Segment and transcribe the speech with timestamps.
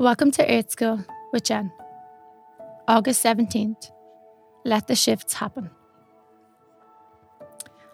[0.00, 1.70] Welcome to Earth School with Jen.
[2.88, 3.90] August 17th.
[4.64, 5.68] Let the shifts happen.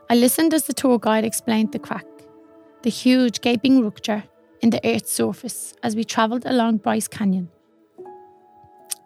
[0.08, 2.06] I listened as the tour guide explained the crack,
[2.82, 4.22] the huge gaping rupture
[4.60, 7.48] in the Earth's surface as we travelled along Bryce Canyon.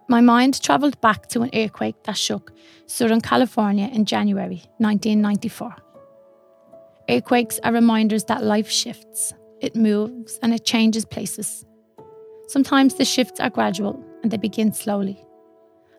[0.06, 2.52] My mind travelled back to an earthquake that shook
[2.84, 5.74] Southern California in January 1994.
[7.08, 11.64] Earthquakes are reminders that life shifts, it moves, and it changes places.
[12.50, 15.24] Sometimes the shifts are gradual and they begin slowly,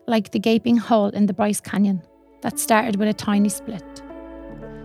[0.06, 2.02] like the gaping hole in the Bryce Canyon
[2.42, 4.02] that started with a tiny split.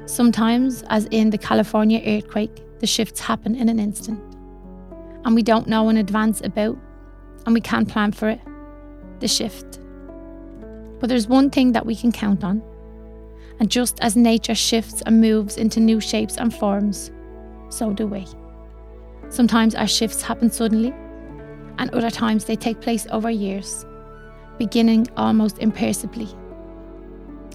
[0.06, 4.18] Sometimes, as in the California earthquake, the shifts happen in an instant.
[5.26, 6.78] And we don't know in advance about,
[7.46, 8.40] and we can't plan for it
[9.20, 9.82] the shift.
[11.02, 12.64] But there's one thing that we can count on.
[13.60, 17.12] And just as nature shifts and moves into new shapes and forms,
[17.68, 18.26] so do we.
[19.28, 20.94] Sometimes our shifts happen suddenly,
[21.80, 23.86] and other times they take place over years,
[24.58, 26.28] beginning almost imperceptibly.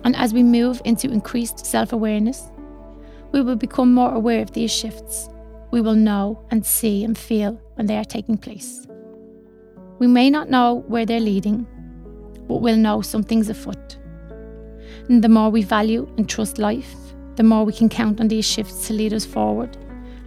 [0.04, 2.50] And as we move into increased self awareness,
[3.32, 5.28] we will become more aware of these shifts.
[5.70, 8.86] We will know and see and feel when they are taking place.
[9.98, 11.66] We may not know where they're leading,
[12.48, 13.98] but we'll know something's afoot.
[15.08, 16.94] And the more we value and trust life,
[17.36, 19.76] the more we can count on these shifts to lead us forward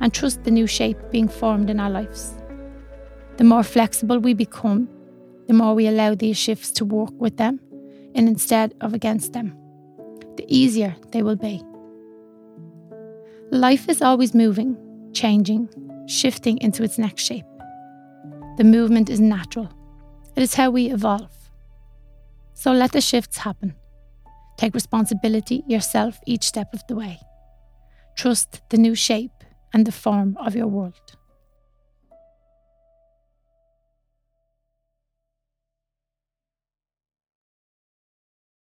[0.01, 2.33] and trust the new shape being formed in our lives.
[3.37, 4.87] The more flexible we become,
[5.47, 7.59] the more we allow these shifts to work with them
[8.15, 9.55] and instead of against them,
[10.37, 11.61] the easier they will be.
[13.51, 14.77] Life is always moving,
[15.13, 15.69] changing,
[16.07, 17.45] shifting into its next shape.
[18.57, 19.69] The movement is natural.
[20.35, 21.31] It is how we evolve.
[22.53, 23.75] So let the shifts happen.
[24.57, 27.19] Take responsibility yourself each step of the way.
[28.15, 31.17] Trust the new shape and the form of your world.